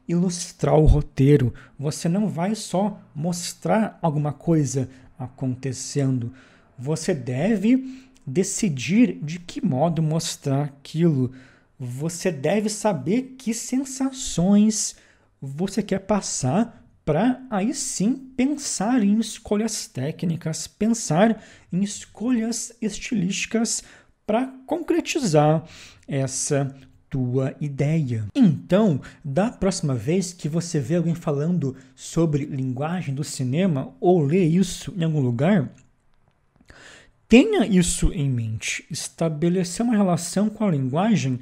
ilustrar 0.07 0.75
o 0.75 0.85
roteiro, 0.85 1.53
você 1.77 2.09
não 2.09 2.27
vai 2.27 2.55
só 2.55 2.99
mostrar 3.13 3.97
alguma 4.01 4.31
coisa. 4.33 4.89
acontecendo. 5.19 6.31
Você 6.77 7.13
deve 7.13 8.07
decidir 8.25 9.19
de 9.21 9.37
que 9.37 9.63
modo 9.63 10.01
mostrar 10.01 10.63
aquilo. 10.63 11.33
Você 11.77 12.31
deve 12.31 12.69
saber 12.69 13.35
que 13.37 13.53
sensações 13.53 14.95
você 15.41 15.83
quer 15.83 15.99
passar 15.99 16.85
para 17.05 17.41
aí 17.49 17.73
sim 17.73 18.15
pensar 18.35 19.03
em 19.03 19.19
escolhas 19.19 19.87
técnicas, 19.87 20.67
pensar 20.67 21.43
em 21.71 21.83
escolhas 21.83 22.71
estilísticas 22.81 23.83
para 24.25 24.47
concretizar 24.65 25.63
essa 26.07 26.75
tua 27.09 27.55
ideia. 27.59 28.25
Então, 28.35 29.01
da 29.25 29.49
próxima 29.49 29.95
vez 29.95 30.31
que 30.31 30.47
você 30.47 30.79
vê 30.79 30.95
alguém 30.95 31.15
falando 31.15 31.75
sobre 31.95 32.45
linguagem 32.45 33.15
do 33.15 33.23
cinema 33.23 33.93
ou 33.99 34.21
lê 34.21 34.43
isso 34.45 34.93
em 34.95 35.03
algum 35.03 35.19
lugar, 35.19 35.71
tenha 37.27 37.65
isso 37.65 38.13
em 38.13 38.29
mente. 38.29 38.85
Estabelecer 38.91 39.83
uma 39.83 39.95
relação 39.95 40.49
com 40.49 40.63
a 40.63 40.71
linguagem 40.71 41.39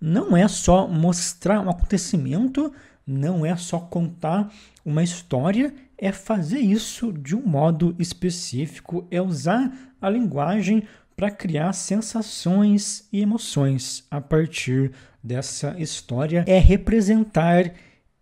não 0.00 0.36
é 0.36 0.46
só 0.46 0.86
mostrar 0.86 1.60
um 1.60 1.70
acontecimento, 1.70 2.72
não 3.08 3.46
é 3.46 3.56
só 3.56 3.80
contar 3.80 4.52
uma 4.84 5.02
história, 5.02 5.74
é 5.96 6.12
fazer 6.12 6.58
isso 6.58 7.10
de 7.10 7.34
um 7.34 7.40
modo 7.40 7.96
específico, 7.98 9.08
é 9.10 9.20
usar 9.22 9.72
a 10.00 10.10
linguagem 10.10 10.82
para 11.16 11.30
criar 11.30 11.72
sensações 11.72 13.08
e 13.10 13.20
emoções 13.20 14.04
a 14.10 14.20
partir 14.20 14.92
dessa 15.24 15.74
história, 15.78 16.44
é 16.46 16.58
representar 16.58 17.72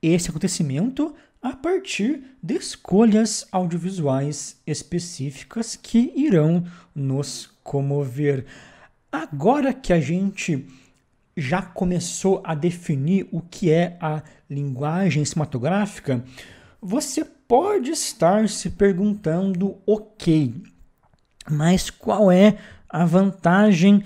esse 0.01 0.31
acontecimento 0.31 1.15
a 1.43 1.55
partir 1.55 2.23
de 2.43 2.55
escolhas 2.55 3.47
audiovisuais 3.53 4.61
específicas 4.67 5.77
que 5.77 6.13
irão 6.17 6.65
nos 6.95 7.51
comover. 7.63 8.47
Agora 9.13 9.75
que 9.75 9.93
a 9.93 10.01
gente 10.01 10.67
já 11.37 11.61
começou 11.61 12.41
a 12.43 12.55
definir 12.55 13.29
o 13.31 13.41
que 13.41 13.71
é 13.71 13.97
a 14.01 14.23
linguagem 14.49 15.25
cinematográfica, 15.25 16.25
você 16.81 17.25
pode 17.25 17.91
estar 17.91 18.49
se 18.49 18.71
perguntando, 18.71 19.77
ok, 19.87 20.55
mas 21.51 21.91
qual 21.91 22.33
é 22.33 22.57
a 22.89 23.05
vantagem 23.05 24.03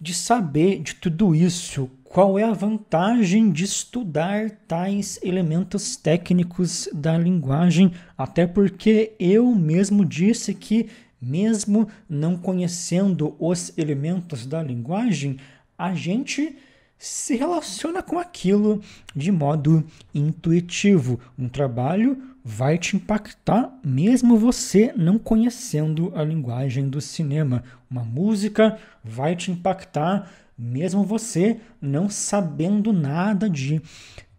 de 0.00 0.14
saber 0.14 0.80
de 0.80 0.94
tudo 0.94 1.34
isso? 1.34 1.90
Qual 2.04 2.38
é 2.38 2.44
a 2.44 2.52
vantagem 2.52 3.50
de 3.50 3.64
estudar 3.64 4.50
tais 4.66 5.18
elementos 5.22 5.96
técnicos 5.96 6.88
da 6.92 7.16
linguagem? 7.16 7.92
Até 8.16 8.46
porque 8.46 9.12
eu 9.18 9.54
mesmo 9.54 10.04
disse 10.04 10.54
que, 10.54 10.88
mesmo 11.20 11.86
não 12.08 12.36
conhecendo 12.36 13.36
os 13.38 13.72
elementos 13.76 14.46
da 14.46 14.62
linguagem, 14.62 15.36
a 15.80 15.94
gente 15.94 16.54
se 16.98 17.34
relaciona 17.34 18.02
com 18.02 18.18
aquilo 18.18 18.82
de 19.16 19.32
modo 19.32 19.82
intuitivo. 20.14 21.18
Um 21.38 21.48
trabalho 21.48 22.22
vai 22.44 22.76
te 22.76 22.96
impactar 22.96 23.72
mesmo 23.82 24.36
você 24.36 24.92
não 24.94 25.18
conhecendo 25.18 26.12
a 26.14 26.22
linguagem 26.22 26.86
do 26.90 27.00
cinema. 27.00 27.64
Uma 27.90 28.04
música 28.04 28.78
vai 29.02 29.34
te 29.34 29.50
impactar 29.50 30.30
mesmo 30.56 31.02
você 31.02 31.58
não 31.80 32.10
sabendo 32.10 32.92
nada 32.92 33.48
de 33.48 33.80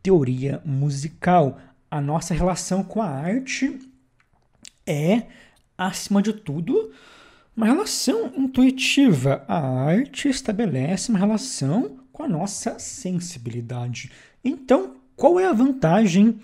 teoria 0.03 0.61
musical. 0.63 1.57
A 1.89 1.99
nossa 1.99 2.35
relação 2.35 2.83
com 2.83 3.01
a 3.01 3.09
arte 3.09 3.79
é, 4.85 5.23
acima 5.75 6.21
de 6.21 6.33
tudo, 6.33 6.91
uma 7.55 7.65
relação 7.65 8.31
intuitiva. 8.35 9.43
A 9.47 9.59
arte 9.59 10.29
estabelece 10.29 11.09
uma 11.09 11.19
relação 11.19 11.99
com 12.11 12.23
a 12.23 12.27
nossa 12.27 12.79
sensibilidade. 12.79 14.11
Então, 14.43 14.95
qual 15.15 15.39
é 15.39 15.45
a 15.45 15.53
vantagem 15.53 16.39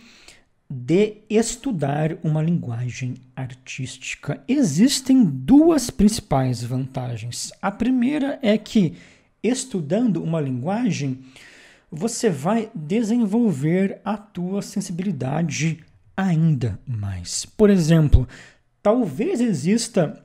de 0.69 1.17
estudar 1.29 2.17
uma 2.23 2.41
linguagem 2.41 3.15
artística? 3.35 4.43
Existem 4.47 5.23
duas 5.23 5.89
principais 5.89 6.63
vantagens. 6.63 7.51
A 7.61 7.71
primeira 7.71 8.37
é 8.41 8.57
que, 8.57 8.93
estudando 9.41 10.21
uma 10.21 10.41
linguagem, 10.41 11.19
você 11.89 12.29
vai 12.29 12.69
desenvolver 12.75 14.01
a 14.03 14.17
tua 14.17 14.61
sensibilidade 14.61 15.79
ainda 16.15 16.77
mais. 16.85 17.45
Por 17.45 17.69
exemplo, 17.69 18.27
talvez 18.83 19.39
exista 19.39 20.21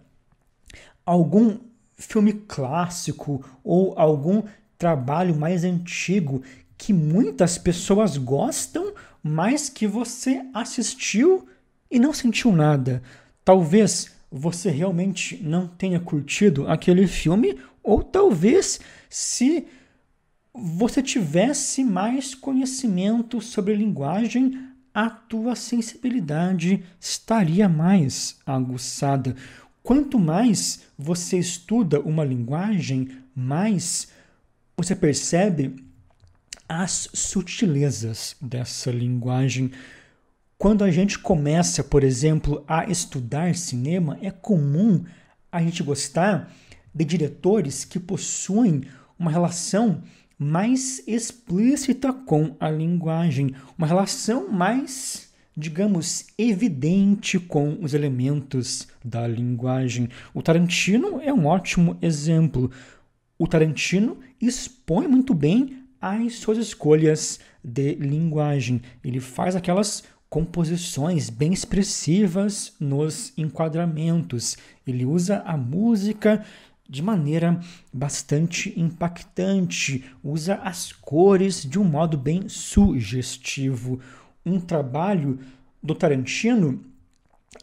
algum 1.05 1.59
filme 1.97 2.33
clássico 2.33 3.45
ou 3.62 3.95
algum 3.99 4.43
trabalho 4.79 5.35
mais 5.35 5.65
antigo 5.65 6.43
que 6.77 6.93
muitas 6.93 7.59
pessoas 7.59 8.17
gostam, 8.17 8.93
mas 9.23 9.69
que 9.69 9.87
você 9.87 10.45
assistiu 10.53 11.47
e 11.91 11.99
não 11.99 12.12
sentiu 12.12 12.51
nada. 12.51 13.03
Talvez 13.45 14.11
você 14.31 14.71
realmente 14.71 15.37
não 15.43 15.69
tenha 15.69 16.01
curtido 16.01 16.67
aquele 16.67 17.07
filme, 17.07 17.59
ou 17.83 18.03
talvez 18.03 18.81
se 19.09 19.67
você 20.55 21.03
tivesse 21.03 21.85
mais 21.85 22.35
conhecimento 22.35 23.41
sobre 23.41 23.75
linguagem, 23.75 24.69
a 24.95 25.09
tua 25.09 25.55
sensibilidade 25.55 26.85
estaria 27.01 27.69
mais 27.69 28.38
aguçada. 28.45 29.35
Quanto 29.83 30.18
mais 30.18 30.83
você 30.97 31.38
estuda 31.38 32.01
uma 32.01 32.25
linguagem, 32.25 33.09
mais 33.35 34.09
você 34.77 34.95
percebe 34.95 35.85
as 36.68 37.09
sutilezas 37.12 38.37
dessa 38.40 38.90
linguagem. 38.90 39.73
Quando 40.57 40.85
a 40.85 40.90
gente 40.90 41.18
começa, 41.18 41.83
por 41.83 42.05
exemplo, 42.05 42.64
a 42.66 42.88
estudar 42.88 43.55
cinema, 43.55 44.18
é 44.23 44.31
comum 44.31 45.05
a 45.51 45.61
gente 45.61 45.83
gostar 45.83 46.51
de 46.95 47.05
diretores 47.05 47.85
que 47.85 47.99
possuem 47.99 48.83
uma 49.18 49.31
relação 49.31 50.03
mais 50.38 51.03
explícita 51.07 52.12
com 52.12 52.57
a 52.59 52.71
linguagem, 52.71 53.55
uma 53.77 53.87
relação 53.87 54.49
mais, 54.49 55.32
digamos, 55.57 56.27
evidente 56.38 57.38
com 57.38 57.79
os 57.81 57.95
elementos 57.95 58.88
da 59.05 59.27
linguagem. 59.27 60.09
O 60.33 60.43
Tarantino 60.43 61.21
é 61.21 61.33
um 61.33 61.47
ótimo 61.47 61.97
exemplo. 62.01 62.71
O 63.38 63.47
Tarantino 63.47 64.19
expõe 64.41 65.07
muito 65.07 65.35
bem 65.35 65.85
as 66.01 66.35
suas 66.35 66.59
escolhas 66.59 67.38
de 67.62 67.95
linguagem. 67.95 68.81
Ele 69.05 69.21
faz 69.21 69.55
aquelas 69.55 70.03
composições 70.29 71.29
bem 71.29 71.53
expressivas 71.53 72.73
nos 72.81 73.33
enquadramentos. 73.37 74.57
Ele 74.87 75.05
usa 75.05 75.43
a 75.45 75.57
música 75.57 76.45
de 76.88 77.03
maneira 77.03 77.61
bastante 77.93 78.73
impactante, 78.79 80.05
usa 80.23 80.57
as 80.57 80.93
cores 80.93 81.62
de 81.62 81.79
um 81.79 81.85
modo 81.85 82.19
bem 82.19 82.49
sugestivo. 82.49 84.01
Um 84.45 84.59
trabalho 84.61 85.39
do 85.83 85.95
Tarantino 85.95 86.83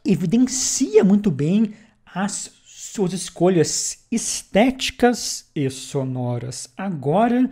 evidencia 0.05 1.03
muito 1.03 1.29
bem 1.31 1.73
as 2.05 2.51
suas 2.65 3.13
escolhas 3.13 4.05
estéticas 4.11 5.49
e 5.55 5.69
sonoras. 5.69 6.69
Agora, 6.77 7.49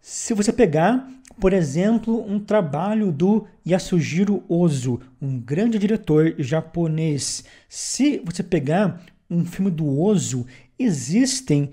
se 0.00 0.32
você 0.32 0.52
pegar, 0.52 1.08
por 1.38 1.52
exemplo, 1.52 2.24
um 2.26 2.38
trabalho 2.38 3.12
do 3.12 3.46
Yasujiro 3.66 4.42
Ozu, 4.48 5.00
um 5.20 5.38
grande 5.38 5.78
diretor 5.78 6.34
japonês, 6.38 7.44
se 7.68 8.22
você 8.24 8.42
pegar 8.42 9.04
um 9.28 9.44
filme 9.44 9.70
do 9.70 10.00
Ozu, 10.00 10.46
existem 10.78 11.70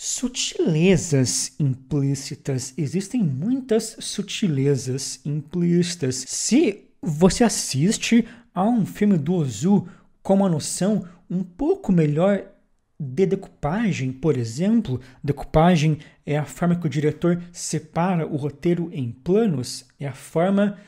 sutilezas 0.00 1.56
implícitas, 1.58 2.72
existem 2.78 3.20
muitas 3.20 3.96
sutilezas 3.98 5.20
implícitas. 5.24 6.24
Se 6.28 6.84
você 7.02 7.42
assiste 7.42 8.24
a 8.54 8.62
um 8.62 8.86
filme 8.86 9.18
do 9.18 9.34
Ozu 9.34 9.88
com 10.22 10.34
uma 10.34 10.48
noção 10.48 11.04
um 11.28 11.42
pouco 11.42 11.90
melhor 11.90 12.44
de 12.96 13.26
decupagem, 13.26 14.12
por 14.12 14.36
exemplo, 14.36 15.00
decupagem 15.22 15.98
é 16.24 16.38
a 16.38 16.44
forma 16.44 16.76
que 16.76 16.86
o 16.86 16.90
diretor 16.90 17.42
separa 17.50 18.24
o 18.24 18.36
roteiro 18.36 18.88
em 18.92 19.10
planos, 19.10 19.84
é 19.98 20.06
a 20.06 20.14
forma 20.14 20.78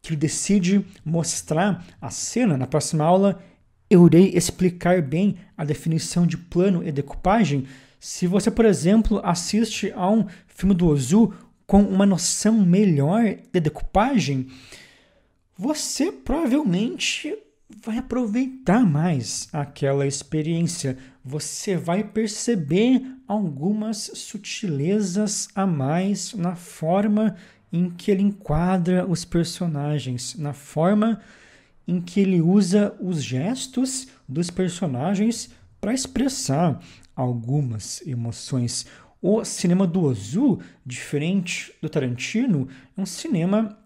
que 0.00 0.08
ele 0.08 0.16
decide 0.16 0.82
mostrar 1.04 1.84
a 2.00 2.08
cena. 2.08 2.56
Na 2.56 2.66
próxima 2.66 3.04
aula 3.04 3.42
eu 3.90 4.06
irei 4.06 4.32
explicar 4.34 5.02
bem 5.02 5.36
a 5.54 5.66
definição 5.66 6.26
de 6.26 6.38
plano 6.38 6.82
e 6.82 6.90
decupagem. 6.90 7.66
Se 8.04 8.26
você, 8.26 8.50
por 8.50 8.64
exemplo, 8.64 9.20
assiste 9.22 9.92
a 9.94 10.10
um 10.10 10.26
filme 10.48 10.74
do 10.74 10.88
Ozu 10.88 11.32
com 11.64 11.80
uma 11.82 12.04
noção 12.04 12.54
melhor 12.54 13.22
de 13.52 13.60
decupagem, 13.60 14.48
você 15.56 16.10
provavelmente 16.10 17.32
vai 17.70 17.98
aproveitar 17.98 18.84
mais 18.84 19.48
aquela 19.52 20.04
experiência. 20.04 20.98
Você 21.24 21.76
vai 21.76 22.02
perceber 22.02 23.06
algumas 23.28 24.10
sutilezas 24.14 25.48
a 25.54 25.64
mais 25.64 26.34
na 26.34 26.56
forma 26.56 27.36
em 27.72 27.88
que 27.88 28.10
ele 28.10 28.24
enquadra 28.24 29.06
os 29.06 29.24
personagens, 29.24 30.34
na 30.36 30.52
forma 30.52 31.20
em 31.86 32.00
que 32.00 32.18
ele 32.18 32.40
usa 32.40 32.96
os 33.00 33.22
gestos 33.22 34.08
dos 34.28 34.50
personagens 34.50 35.50
para 35.80 35.94
expressar 35.94 36.80
algumas 37.14 38.04
emoções. 38.06 38.86
O 39.20 39.44
cinema 39.44 39.86
do 39.86 40.02
Ozu, 40.02 40.58
diferente 40.84 41.72
do 41.80 41.88
Tarantino, 41.88 42.68
é 42.96 43.00
um 43.00 43.06
cinema 43.06 43.78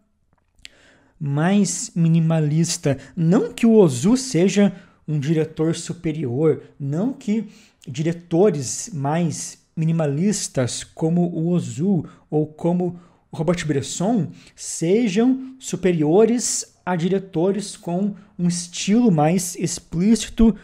mais 1.18 1.92
minimalista. 1.94 2.98
Não 3.16 3.52
que 3.52 3.66
o 3.66 3.74
Ozu 3.74 4.16
seja 4.16 4.74
um 5.06 5.18
diretor 5.18 5.74
superior, 5.74 6.62
não 6.78 7.12
que 7.12 7.48
diretores 7.86 8.90
mais 8.92 9.58
minimalistas 9.76 10.82
como 10.82 11.22
o 11.22 11.48
Ozu 11.48 12.04
ou 12.30 12.46
como 12.46 12.98
o 13.30 13.36
Robert 13.36 13.64
Bresson 13.66 14.28
sejam 14.54 15.54
superiores 15.58 16.76
a 16.84 16.96
diretores 16.96 17.76
com 17.76 18.14
um 18.38 18.48
estilo 18.48 19.10
mais 19.10 19.54
explícito 19.56 20.56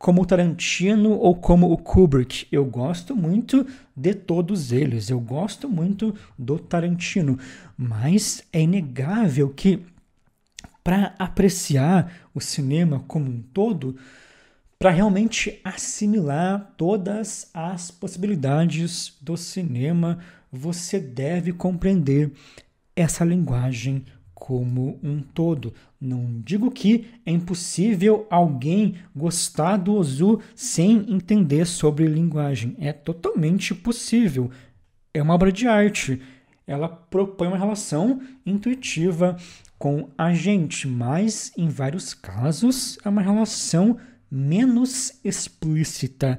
como 0.00 0.22
o 0.22 0.24
Tarantino 0.24 1.10
ou 1.10 1.36
como 1.36 1.70
o 1.70 1.76
Kubrick. 1.76 2.46
Eu 2.50 2.64
gosto 2.64 3.14
muito 3.14 3.66
de 3.94 4.14
todos 4.14 4.72
eles, 4.72 5.10
eu 5.10 5.20
gosto 5.20 5.68
muito 5.68 6.14
do 6.38 6.58
Tarantino, 6.58 7.38
mas 7.76 8.42
é 8.50 8.62
inegável 8.62 9.50
que 9.50 9.84
para 10.82 11.14
apreciar 11.18 12.10
o 12.34 12.40
cinema 12.40 13.04
como 13.06 13.30
um 13.30 13.42
todo, 13.52 13.94
para 14.78 14.88
realmente 14.88 15.60
assimilar 15.62 16.72
todas 16.78 17.50
as 17.52 17.90
possibilidades 17.90 19.18
do 19.20 19.36
cinema, 19.36 20.18
você 20.50 20.98
deve 20.98 21.52
compreender 21.52 22.32
essa 22.96 23.22
linguagem 23.22 24.06
como 24.40 24.98
um 25.02 25.20
todo. 25.20 25.74
Não 26.00 26.40
digo 26.42 26.70
que 26.70 27.06
é 27.26 27.30
impossível 27.30 28.26
alguém 28.30 28.94
gostar 29.14 29.76
do 29.76 29.92
Ozu 29.94 30.40
sem 30.54 31.04
entender 31.12 31.66
sobre 31.66 32.06
linguagem. 32.06 32.74
É 32.80 32.90
totalmente 32.90 33.74
possível. 33.74 34.50
É 35.12 35.22
uma 35.22 35.34
obra 35.34 35.52
de 35.52 35.68
arte. 35.68 36.22
Ela 36.66 36.88
propõe 36.88 37.48
uma 37.48 37.58
relação 37.58 38.22
intuitiva 38.46 39.36
com 39.78 40.08
a 40.16 40.32
gente, 40.32 40.88
mas 40.88 41.52
em 41.56 41.68
vários 41.68 42.14
casos 42.14 42.98
é 43.04 43.08
uma 43.10 43.20
relação 43.20 43.98
menos 44.30 45.20
explícita. 45.22 46.38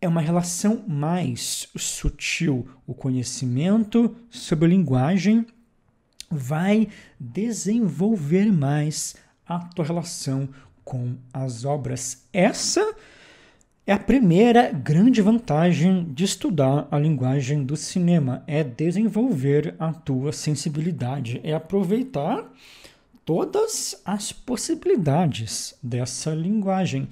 É 0.00 0.08
uma 0.08 0.20
relação 0.20 0.84
mais 0.88 1.68
sutil. 1.76 2.68
O 2.84 2.94
conhecimento 2.94 4.16
sobre 4.28 4.68
linguagem 4.68 5.46
vai 6.30 6.88
desenvolver 7.18 8.52
mais 8.52 9.16
a 9.46 9.58
tua 9.58 9.84
relação 9.84 10.48
com 10.84 11.16
as 11.32 11.64
obras. 11.64 12.26
Essa 12.32 12.94
é 13.86 13.92
a 13.92 13.98
primeira 13.98 14.72
grande 14.72 15.22
vantagem 15.22 16.04
de 16.12 16.24
estudar 16.24 16.88
a 16.90 16.98
linguagem 16.98 17.64
do 17.64 17.76
cinema, 17.76 18.42
é 18.46 18.64
desenvolver 18.64 19.74
a 19.78 19.92
tua 19.92 20.32
sensibilidade, 20.32 21.40
é 21.44 21.54
aproveitar 21.54 22.44
todas 23.24 24.00
as 24.04 24.32
possibilidades 24.32 25.74
dessa 25.82 26.30
linguagem. 26.30 27.08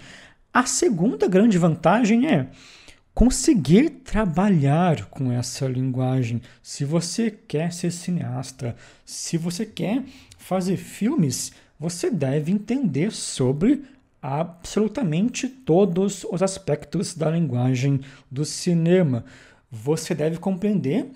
A 0.52 0.66
segunda 0.66 1.28
grande 1.28 1.58
vantagem 1.58 2.26
é 2.28 2.48
conseguir 3.14 3.90
trabalhar 3.90 5.06
com 5.06 5.30
essa 5.30 5.66
linguagem. 5.66 6.42
Se 6.62 6.84
você 6.84 7.30
quer 7.30 7.72
ser 7.72 7.92
cineasta, 7.92 8.74
se 9.04 9.38
você 9.38 9.64
quer 9.64 10.02
fazer 10.36 10.76
filmes, 10.76 11.52
você 11.78 12.10
deve 12.10 12.50
entender 12.50 13.12
sobre 13.12 13.84
absolutamente 14.20 15.48
todos 15.48 16.24
os 16.24 16.42
aspectos 16.42 17.14
da 17.14 17.30
linguagem 17.30 18.00
do 18.30 18.44
cinema. 18.44 19.24
Você 19.70 20.14
deve 20.14 20.38
compreender 20.38 21.10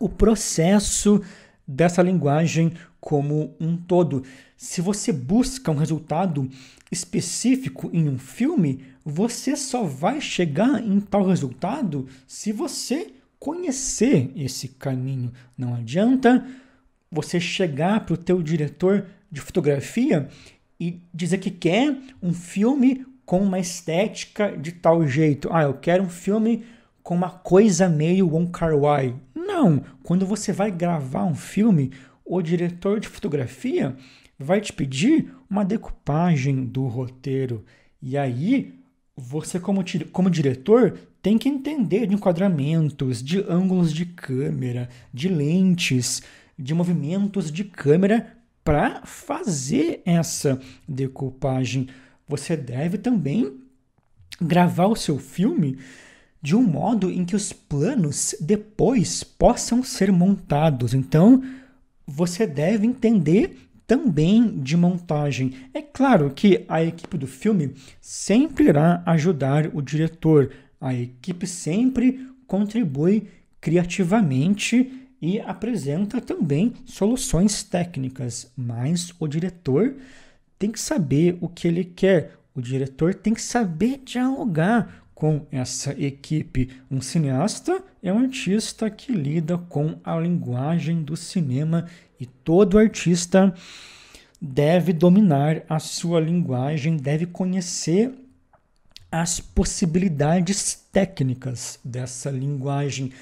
o 0.00 0.08
processo 0.08 1.20
dessa 1.66 2.00
linguagem 2.00 2.72
como 3.00 3.54
um 3.60 3.76
todo. 3.76 4.24
Se 4.62 4.80
você 4.80 5.12
busca 5.12 5.72
um 5.72 5.76
resultado 5.76 6.48
específico 6.88 7.90
em 7.92 8.08
um 8.08 8.16
filme, 8.16 8.84
você 9.04 9.56
só 9.56 9.82
vai 9.82 10.20
chegar 10.20 10.80
em 10.80 11.00
tal 11.00 11.26
resultado 11.26 12.06
se 12.28 12.52
você 12.52 13.08
conhecer 13.40 14.30
esse 14.36 14.68
caminho. 14.68 15.32
Não 15.58 15.74
adianta 15.74 16.46
você 17.10 17.40
chegar 17.40 18.06
para 18.06 18.14
o 18.14 18.16
teu 18.16 18.40
diretor 18.40 19.04
de 19.32 19.40
fotografia 19.40 20.28
e 20.78 21.02
dizer 21.12 21.38
que 21.38 21.50
quer 21.50 21.98
um 22.22 22.32
filme 22.32 23.04
com 23.26 23.40
uma 23.40 23.58
estética 23.58 24.56
de 24.56 24.70
tal 24.70 25.04
jeito. 25.08 25.48
Ah, 25.50 25.64
eu 25.64 25.74
quero 25.74 26.04
um 26.04 26.08
filme 26.08 26.64
com 27.02 27.16
uma 27.16 27.30
coisa 27.30 27.88
meio 27.88 28.28
Wong 28.28 28.52
Kar 28.52 28.76
Wai. 28.76 29.12
Não, 29.34 29.82
quando 30.04 30.24
você 30.24 30.52
vai 30.52 30.70
gravar 30.70 31.24
um 31.24 31.34
filme, 31.34 31.90
o 32.24 32.40
diretor 32.40 33.00
de 33.00 33.08
fotografia 33.08 33.96
vai 34.42 34.60
te 34.60 34.72
pedir 34.72 35.32
uma 35.48 35.64
decupagem 35.64 36.64
do 36.64 36.86
roteiro. 36.86 37.64
E 38.00 38.18
aí, 38.18 38.74
você, 39.16 39.60
como, 39.60 39.84
como 40.10 40.30
diretor, 40.30 40.98
tem 41.22 41.38
que 41.38 41.48
entender 41.48 42.06
de 42.06 42.14
enquadramentos, 42.14 43.22
de 43.22 43.40
ângulos 43.48 43.92
de 43.92 44.04
câmera, 44.04 44.88
de 45.12 45.28
lentes, 45.28 46.22
de 46.58 46.74
movimentos 46.74 47.50
de 47.50 47.64
câmera 47.64 48.36
para 48.64 49.02
fazer 49.04 50.02
essa 50.04 50.60
decupagem. 50.88 51.88
Você 52.26 52.56
deve 52.56 52.98
também 52.98 53.60
gravar 54.40 54.86
o 54.86 54.96
seu 54.96 55.18
filme 55.18 55.78
de 56.40 56.56
um 56.56 56.62
modo 56.62 57.10
em 57.10 57.24
que 57.24 57.36
os 57.36 57.52
planos 57.52 58.34
depois 58.40 59.22
possam 59.22 59.82
ser 59.82 60.10
montados. 60.10 60.92
Então, 60.92 61.42
você 62.04 62.46
deve 62.46 62.84
entender 62.84 63.56
também 63.92 64.58
de 64.58 64.74
montagem. 64.74 65.52
É 65.74 65.82
claro 65.82 66.30
que 66.30 66.64
a 66.66 66.82
equipe 66.82 67.18
do 67.18 67.26
filme 67.26 67.74
sempre 68.00 68.64
irá 68.64 69.02
ajudar 69.04 69.68
o 69.74 69.82
diretor. 69.82 70.50
A 70.80 70.94
equipe 70.94 71.46
sempre 71.46 72.26
contribui 72.46 73.28
criativamente 73.60 75.10
e 75.20 75.38
apresenta 75.40 76.22
também 76.22 76.72
soluções 76.86 77.62
técnicas, 77.62 78.50
mas 78.56 79.12
o 79.20 79.28
diretor 79.28 79.94
tem 80.58 80.70
que 80.70 80.80
saber 80.80 81.36
o 81.42 81.46
que 81.46 81.68
ele 81.68 81.84
quer. 81.84 82.32
O 82.54 82.62
diretor 82.62 83.12
tem 83.12 83.34
que 83.34 83.42
saber 83.42 84.00
dialogar 84.02 85.01
com 85.22 85.46
essa 85.52 85.92
equipe. 85.92 86.68
Um 86.90 87.00
cineasta 87.00 87.80
é 88.02 88.12
um 88.12 88.18
artista 88.18 88.90
que 88.90 89.12
lida 89.12 89.56
com 89.56 89.94
a 90.02 90.18
linguagem 90.18 91.04
do 91.04 91.16
cinema 91.16 91.86
e 92.18 92.26
todo 92.26 92.76
artista 92.76 93.54
deve 94.40 94.92
dominar 94.92 95.62
a 95.68 95.78
sua 95.78 96.18
linguagem, 96.18 96.96
deve 96.96 97.26
conhecer 97.26 98.12
as 99.12 99.38
possibilidades 99.38 100.74
técnicas 100.90 101.78
dessa 101.84 102.28
linguagem. 102.28 103.12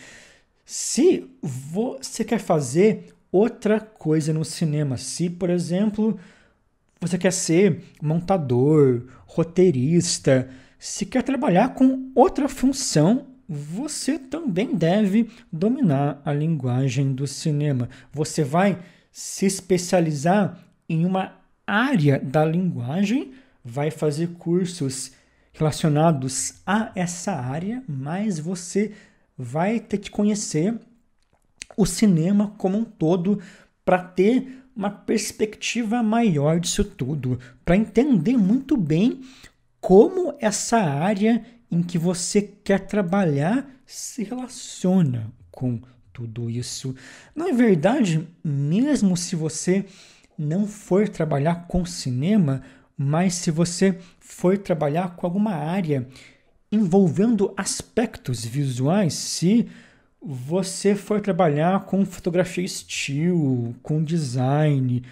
Se 0.65 1.29
você 1.43 2.25
quer 2.25 2.41
fazer 2.41 3.13
outra 3.31 3.79
coisa 3.79 4.33
no 4.33 4.43
cinema, 4.43 4.97
se, 4.97 5.29
por 5.29 5.51
exemplo, 5.51 6.19
você 6.99 7.19
quer 7.19 7.31
ser 7.35 7.85
montador, 8.01 9.03
roteirista, 9.27 10.49
se 10.81 11.05
quer 11.05 11.23
trabalhar 11.23 11.75
com 11.75 12.11
outra 12.15 12.49
função, 12.49 13.27
você 13.47 14.19
também 14.19 14.75
deve 14.75 15.29
dominar 15.53 16.23
a 16.25 16.33
linguagem 16.33 17.13
do 17.13 17.27
cinema. 17.27 17.91
Você 18.11 18.43
vai 18.43 18.79
se 19.13 19.45
especializar 19.45 20.59
em 20.89 21.05
uma 21.05 21.35
área 21.67 22.19
da 22.19 22.43
linguagem, 22.47 23.33
vai 23.63 23.91
fazer 23.91 24.29
cursos 24.39 25.13
relacionados 25.53 26.55
a 26.67 26.91
essa 26.95 27.33
área, 27.33 27.83
mas 27.87 28.39
você 28.39 28.93
vai 29.37 29.81
ter 29.81 29.99
que 29.99 30.11
conhecer 30.11 30.79
o 31.77 31.85
cinema 31.85 32.55
como 32.57 32.79
um 32.79 32.85
todo 32.85 33.39
para 33.85 33.99
ter 33.99 34.65
uma 34.75 34.91
perspectiva 34.91 36.03
maior 36.03 36.59
disso 36.59 36.85
tudo, 36.85 37.39
para 37.67 37.77
entender 37.77 38.39
muito 38.39 38.79
bem 38.79 39.21
como 39.81 40.35
essa 40.39 40.79
área 40.79 41.45
em 41.71 41.83
que 41.83 41.99
você 41.99 42.43
quer 42.43 42.81
trabalhar 42.81 43.69
se 43.87 44.23
relaciona 44.23 45.33
com 45.51 45.81
tudo 46.13 46.51
isso. 46.51 46.95
Na 47.35 47.53
verdade, 47.53 48.29
mesmo 48.45 49.17
se 49.17 49.37
você 49.37 49.85
não 50.37 50.67
for 50.67 51.09
trabalhar 51.09 51.67
com 51.67 51.85
cinema, 51.85 52.63
mas 52.97 53.35
se 53.35 53.51
você 53.51 53.99
for 54.19 54.59
trabalhar 54.59 55.17
com 55.17 55.27
alguma 55.27 55.53
área 55.53 56.07
envolvendo 56.71 57.53
aspectos 57.57 58.45
visuais, 58.45 59.15
se 59.15 59.69
você 60.23 60.95
for 60.95 61.21
trabalhar 61.21 61.87
com 61.87 62.05
fotografia 62.05 62.65
estilo, 62.65 63.75
com 63.83 64.05
design, 64.05 65.03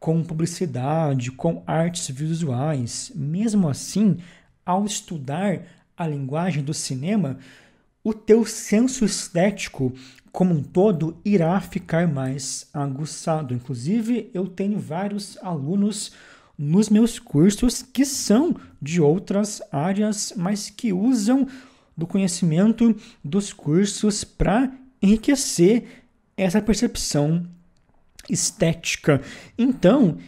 com 0.00 0.24
publicidade, 0.24 1.30
com 1.30 1.62
artes 1.66 2.08
visuais, 2.08 3.12
mesmo 3.14 3.68
assim, 3.68 4.16
ao 4.64 4.86
estudar 4.86 5.62
a 5.94 6.06
linguagem 6.06 6.64
do 6.64 6.72
cinema, 6.72 7.38
o 8.02 8.14
teu 8.14 8.46
senso 8.46 9.04
estético 9.04 9.92
como 10.32 10.54
um 10.54 10.62
todo 10.62 11.18
irá 11.22 11.60
ficar 11.60 12.08
mais 12.08 12.66
aguçado. 12.72 13.52
Inclusive, 13.52 14.30
eu 14.32 14.46
tenho 14.46 14.78
vários 14.78 15.36
alunos 15.42 16.12
nos 16.56 16.88
meus 16.88 17.18
cursos 17.18 17.82
que 17.82 18.04
são 18.04 18.56
de 18.80 19.02
outras 19.02 19.60
áreas, 19.70 20.32
mas 20.34 20.70
que 20.70 20.92
usam 20.92 21.46
do 21.94 22.06
conhecimento 22.06 22.96
dos 23.22 23.52
cursos 23.52 24.24
para 24.24 24.72
enriquecer 25.02 26.04
essa 26.36 26.62
percepção 26.62 27.46
estética. 28.28 29.20
Então, 29.58 30.18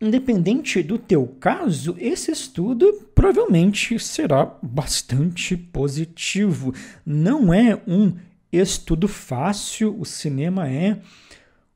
independente 0.00 0.82
do 0.82 0.98
teu 0.98 1.26
caso, 1.38 1.96
esse 1.98 2.32
estudo 2.32 3.08
provavelmente 3.14 3.98
será 3.98 4.46
bastante 4.62 5.56
positivo. 5.56 6.74
Não 7.06 7.54
é 7.54 7.80
um 7.86 8.14
estudo 8.52 9.06
fácil, 9.06 9.96
o 9.98 10.04
cinema 10.04 10.68
é 10.68 10.98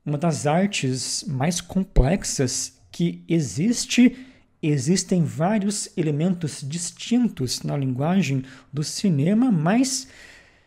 uma 0.04 0.18
das 0.18 0.46
artes 0.46 1.24
mais 1.26 1.60
complexas 1.60 2.80
que 2.90 3.24
existe. 3.28 4.16
Existem 4.62 5.22
vários 5.22 5.88
elementos 5.96 6.64
distintos 6.66 7.62
na 7.62 7.76
linguagem 7.76 8.44
do 8.72 8.82
cinema, 8.82 9.50
mas 9.52 10.08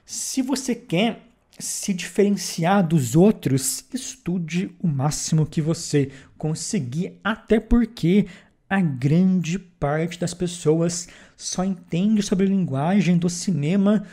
se 0.06 0.42
você 0.42 0.74
quer 0.74 1.29
se 1.60 1.94
diferenciar 1.94 2.88
dos 2.88 3.16
outros, 3.16 3.84
estude 3.94 4.74
o 4.80 4.88
máximo 4.88 5.46
que 5.46 5.62
você 5.62 6.10
conseguir, 6.38 7.20
até 7.22 7.60
porque 7.60 8.28
a 8.70 8.80
grande 8.80 9.60
parte 9.60 10.18
das 10.18 10.34
pessoas 10.34 11.10
só 11.36 11.66
entende 11.66 12.24
sobre 12.24 12.46
a 12.46 12.50
linguagem 12.50 13.18
do 13.18 13.30
cinema 13.30 14.06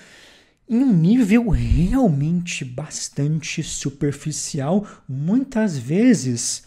em 0.69 0.79
um 0.79 0.93
nível 0.93 1.49
realmente 1.49 2.65
bastante 2.65 3.63
superficial. 3.63 4.85
Muitas 5.09 5.79
vezes, 5.79 6.65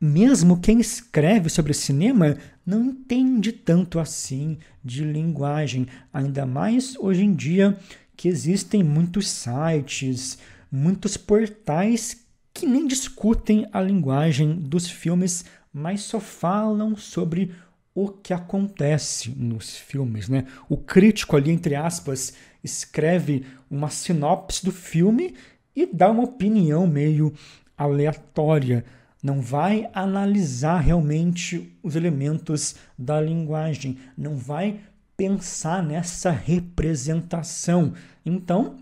mesmo 0.00 0.58
quem 0.58 0.80
escreve 0.80 1.48
sobre 1.48 1.72
cinema 1.72 2.36
não 2.66 2.86
entende 2.86 3.52
tanto 3.52 4.00
assim 4.00 4.58
de 4.84 5.04
linguagem, 5.04 5.86
ainda 6.12 6.44
mais 6.44 6.96
hoje 6.96 7.22
em 7.24 7.34
dia 7.34 7.78
que 8.18 8.26
existem 8.26 8.82
muitos 8.82 9.28
sites, 9.28 10.38
muitos 10.72 11.16
portais 11.16 12.26
que 12.52 12.66
nem 12.66 12.84
discutem 12.84 13.64
a 13.72 13.80
linguagem 13.80 14.56
dos 14.56 14.90
filmes, 14.90 15.44
mas 15.72 16.00
só 16.00 16.18
falam 16.18 16.96
sobre 16.96 17.52
o 17.94 18.08
que 18.08 18.34
acontece 18.34 19.30
nos 19.30 19.76
filmes, 19.76 20.28
né? 20.28 20.48
O 20.68 20.76
crítico 20.76 21.36
ali 21.36 21.52
entre 21.52 21.76
aspas 21.76 22.34
escreve 22.62 23.46
uma 23.70 23.88
sinopse 23.88 24.64
do 24.64 24.72
filme 24.72 25.36
e 25.74 25.86
dá 25.86 26.10
uma 26.10 26.24
opinião 26.24 26.88
meio 26.88 27.32
aleatória, 27.76 28.84
não 29.22 29.40
vai 29.40 29.88
analisar 29.94 30.80
realmente 30.80 31.72
os 31.84 31.94
elementos 31.94 32.74
da 32.98 33.20
linguagem, 33.20 33.96
não 34.16 34.36
vai 34.36 34.80
pensar 35.18 35.82
nessa 35.82 36.30
representação. 36.30 37.92
Então, 38.24 38.76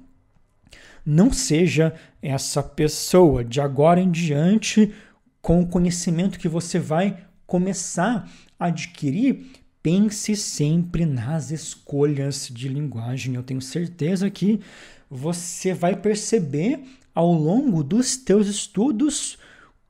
não 1.05 1.33
seja 1.33 1.95
essa 2.21 2.63
pessoa. 2.63 3.43
De 3.43 3.59
agora 3.59 4.01
em 4.01 4.11
diante, 4.11 4.95
com 5.41 5.63
o 5.63 5.67
conhecimento 5.67 6.39
que 6.39 6.47
você 6.47 6.79
vai 6.79 7.25
começar 7.47 8.31
a 8.61 8.67
adquirir, 8.67 9.47
pense 9.83 10.37
sempre 10.37 11.07
nas 11.07 11.51
escolhas 11.51 12.51
de 12.53 12.69
linguagem. 12.69 13.35
Eu 13.35 13.43
tenho 13.43 13.63
certeza 13.63 14.29
que 14.29 14.61
você 15.09 15.73
vai 15.73 15.97
perceber 15.97 16.85
ao 17.15 17.33
longo 17.33 17.83
dos 17.83 18.15
teus 18.15 18.47
estudos 18.47 19.39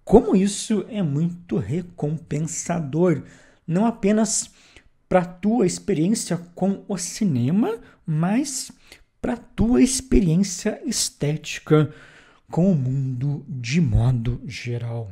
como 0.05 0.37
isso 0.37 0.87
é 0.89 1.03
muito 1.03 1.57
recompensador, 1.57 3.25
não 3.67 3.85
apenas 3.85 4.55
para 5.09 5.21
a 5.21 5.25
tua 5.25 5.67
experiência 5.67 6.37
com 6.55 6.85
o 6.89 6.97
cinema, 6.99 7.79
mas 8.07 8.73
para 9.21 9.35
a 9.35 9.37
tua 9.37 9.83
experiência 9.83 10.81
estética 10.85 11.93
com 12.51 12.71
o 12.71 12.75
mundo 12.75 13.45
de 13.49 13.81
modo 13.81 14.41
geral. 14.47 15.11